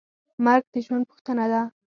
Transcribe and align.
مرګ 0.45 0.65
د 0.73 0.75
ژوند 0.85 1.03
پوښتنه 1.09 1.45
ده. 1.51 1.61